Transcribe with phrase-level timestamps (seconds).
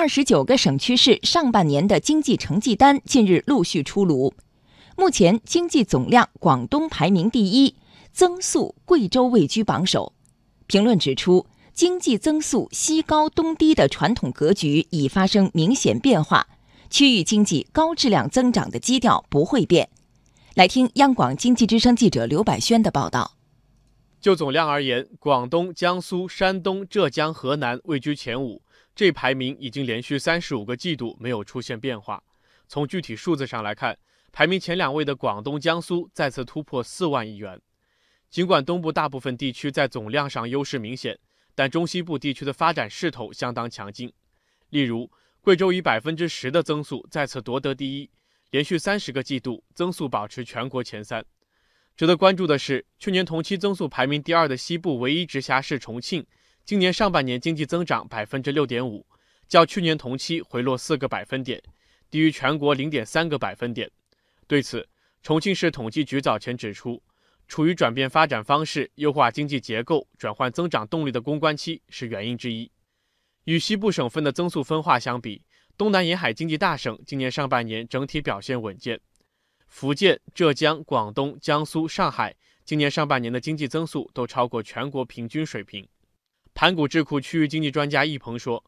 [0.00, 4.32] 二十九个省区市上半年的经济成绩单近日陆续出炉。
[4.96, 7.74] 目前经济总量，广东排名第一，
[8.10, 10.14] 增速贵州位居榜首。
[10.66, 11.44] 评论指出，
[11.74, 16.46] 经济增速西高东低的传统格局已发生明显变化，
[16.88, 19.90] 区域经济高质量增长的基调不会变。
[20.54, 23.32] 来听央广经济之声记者刘百轩的报道。
[24.18, 28.60] 就总量而言，广东、江苏、山东、浙江、河南位居前五，
[28.94, 32.22] 这排名已经连续三十五个季度没有出现变化。
[32.68, 33.98] 从具体数字上来看，
[34.30, 37.60] 排名前两位的广东、江苏再次突破四万亿元。
[38.28, 41.18] 尽管东部大部分地区在总量上优势明显，
[41.54, 44.12] 但中西部地区的发展势头相当强劲。
[44.68, 45.10] 例如，
[45.40, 48.10] 贵州以百分之十的增速再次夺得第一，
[48.50, 51.24] 连续三十个季度增速保持全国前三。
[51.96, 56.24] 值得关注的是，去年同期增速排名第二的西部唯一直辖市重庆，
[56.70, 59.04] 今年上半年经济增长百分之六点五，
[59.48, 61.60] 较去年同期回落四个百分点，
[62.08, 63.90] 低于全国零点三个百分点。
[64.46, 64.88] 对此，
[65.20, 67.02] 重庆市统计局早前指出，
[67.48, 72.70] 处于转变发展方式、优化经济结构、转换增长动力的攻关期是原因之一。
[73.46, 75.42] 与西部省份的增速分化相比，
[75.76, 79.00] 东南沿海经济大省今年上半年整体表现稳健。
[79.66, 85.84] 福建、浙江、广东、江苏、上海今年上半年的经济增速都超过全国平均水平。
[86.54, 88.62] 盘古智库区域经济专家易鹏说：“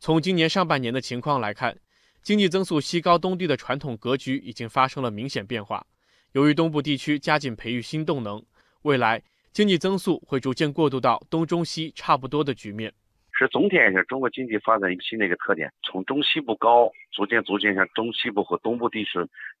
[0.00, 1.76] 从今年上半年的情况来看，
[2.22, 5.86] 经济增速西高东低的传统格局已经发生了明显变化。
[6.32, 8.42] 由于东部地区加紧培育新动能，
[8.82, 12.92] 未来经济增速会逐渐过渡到东中西差不多的局面。”
[13.36, 19.10] 是总体是中国经济发展一个新的一个特点，从中西部高逐渐逐渐向中西部和东部地区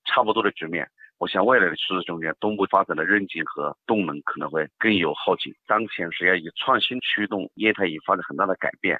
[0.04, 0.88] 差不多的局面。
[1.18, 5.54] 我想未来的趋势中间，东部发展的韧劲和动能可能会更有耗劲。
[5.66, 8.98] 当前是要以创新驱动业态，已发生很大的改变。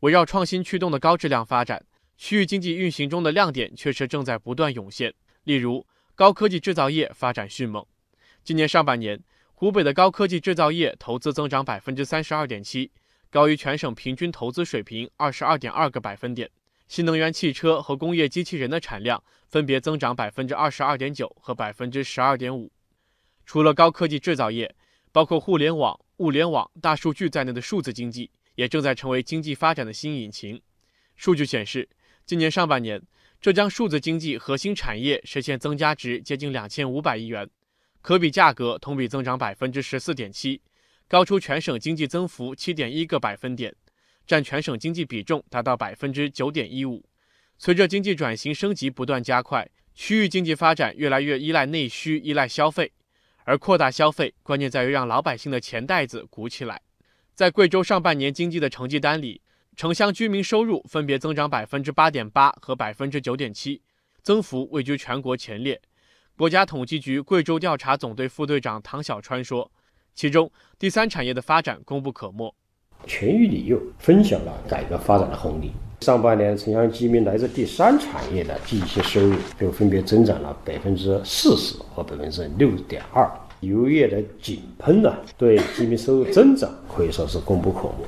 [0.00, 1.84] 围绕创新驱动的高质量发展，
[2.16, 5.12] 区域经济运行中的亮点确实正在不断涌现。
[5.44, 7.84] 例如，高科技制造业发展迅猛。
[8.42, 9.20] 今年上半年，
[9.54, 12.90] 湖北的高科技制造业投资增长百分之三十二点七。
[13.30, 16.48] 高于全省平均投资水平二十二点二个百分点，
[16.86, 22.70] 新能源汽车和工业机器人的产量分别增长百分之二十二点九和百分之十二点五。
[23.46, 24.74] 除了高科技制造业，
[25.12, 30.60] 包括互联网、物联网、大数据在内的数字经济也正在成为经济发展的新引擎。
[31.16, 31.88] 数据显示，
[32.26, 33.02] 今年上半年，
[33.40, 37.48] 浙江数字经济核心产业实现增加值接近两千五百亿元，
[38.00, 40.60] 可比价格同比增长百分之十四点七。
[41.06, 43.74] 高出全省经济增幅七点一个百分点，
[44.26, 47.04] 占全省经济比重达到百分之九点一五。
[47.58, 52.92] 随着经济转型升级不断加快，区域经济发展越来越依赖内需、依赖消费，
[53.44, 56.80] 而扩大消费关键在于让老百姓的钱袋子鼓起来。
[57.34, 59.40] 在贵州上半年经济的成绩单里，
[59.76, 63.82] 城乡居民收入分别增长百分之八点八和百分之九点七，
[64.22, 65.80] 增幅位居全国前列。
[66.36, 69.70] 国家统计局贵州调查总队副队长唐小川说。
[70.16, 70.48] 其中，
[70.78, 72.54] 第三产业的发展功不可没。
[73.06, 75.70] 全域旅游分享了改革发展的红利。
[76.00, 83.30] 上半年，城乡居民来自第三产业的积极性收入就分别增长了百分之四十和百分之六点二。
[83.60, 88.04] 旅游业的井喷呢，对居民收入增长可以说是功不可没。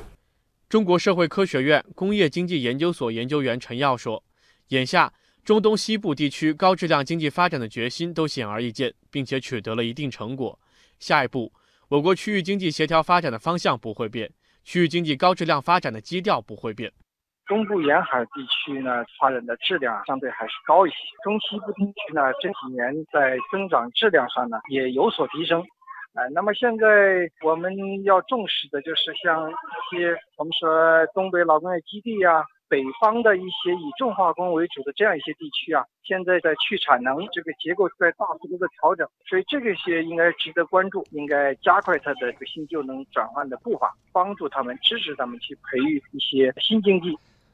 [0.69, 4.23] 中国社会科学院工业经济研究所研究员陈耀说
[4.69, 5.11] ：“眼下，
[5.43, 10.59] 中东西部地区高质量经济发展的决心都显而易见，并且取得了一定成果。
[10.99, 11.51] 下一步。”
[11.89, 14.29] 我国区域经济协调发展的方向不会变，
[14.67, 16.91] 区域经济高质量发展的基调不会变。
[17.47, 20.97] 东部沿海地区呢，发展的质量相对还是高一些。
[21.23, 25.61] 中西部地区呢，这几年在增长质量上呢也有所提升。
[26.15, 27.71] 呃，那么现在我们
[28.03, 29.53] 要重视的就是像一
[29.89, 32.43] 些我们说东北老工业基地呀。
[32.69, 47.17] 北方的一些以重化工为主的这样一些地区啊，现在在去产能这个结构在大幅度的调整，所以这个些应该值得关注，应该加快它的这个新旧能转换的步伐，帮助他们支持他们去培育一些新经济。